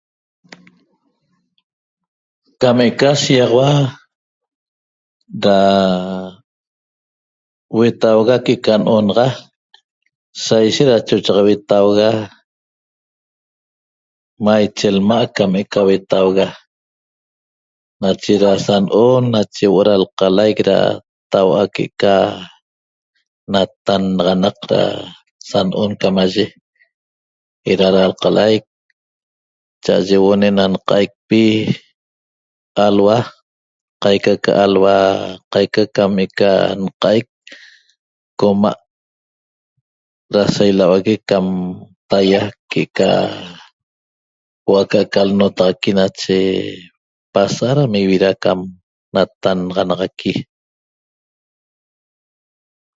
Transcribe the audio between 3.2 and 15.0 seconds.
shiỹaxaua ra huetauga que'eca no'onaxa saishet da choche huetauga maiche